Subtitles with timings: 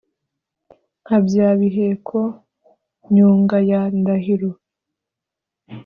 [1.03, 2.19] nka bya biheko
[3.13, 4.51] nyunga ya ndahiro.